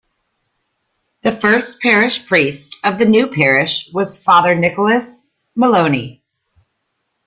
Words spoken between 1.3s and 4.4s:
first parish priest of the new parish was